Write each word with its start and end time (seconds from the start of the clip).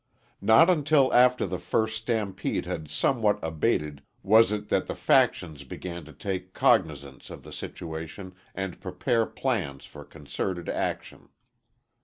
Not 0.41 0.67
until 0.67 1.13
after 1.13 1.45
the 1.45 1.59
first 1.59 1.95
stampede 1.95 2.65
had 2.65 2.89
somewhat 2.89 3.37
abated 3.43 4.01
was 4.23 4.51
it 4.51 4.67
that 4.69 4.87
the 4.87 4.95
factions 4.95 5.63
began 5.63 6.05
to 6.05 6.11
take 6.11 6.55
cognizance 6.55 7.29
of 7.29 7.43
the 7.43 7.53
situation 7.53 8.33
and 8.55 8.81
prepare 8.81 9.27
plans 9.27 9.85
for 9.85 10.03
concerted 10.03 10.67
action. 10.69 11.29